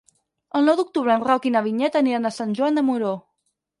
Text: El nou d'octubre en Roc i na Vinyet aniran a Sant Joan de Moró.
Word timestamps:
El 0.59 0.63
nou 0.69 0.77
d'octubre 0.79 1.13
en 1.15 1.25
Roc 1.27 1.45
i 1.49 1.53
na 1.57 1.63
Vinyet 1.67 1.99
aniran 2.01 2.25
a 2.31 2.35
Sant 2.39 2.57
Joan 2.61 2.81
de 2.81 2.85
Moró. 2.89 3.13